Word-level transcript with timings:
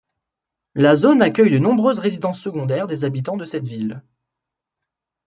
La 0.73 0.95
zone 0.95 1.21
accueille 1.21 1.51
de 1.51 1.59
nombreuses 1.59 1.99
résidences 1.99 2.41
secondaires 2.41 2.87
des 2.87 3.05
habitants 3.05 3.37
de 3.37 3.45
cette 3.45 3.67
ville. 3.67 4.01